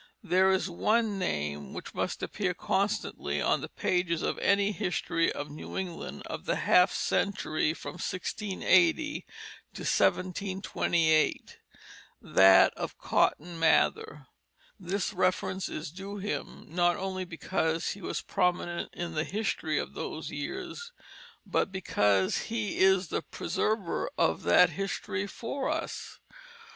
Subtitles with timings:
[0.23, 5.51] There is one name which must appear constantly on the pages of any history of
[5.51, 9.25] New England of the half century from 1680
[9.75, 11.59] to 1728,
[12.19, 14.25] that of Cotton Mather.
[14.79, 19.93] This reference is due him not only because he was prominent in the history of
[19.93, 20.91] those years,
[21.45, 26.17] but because he is the preserver of that history for us.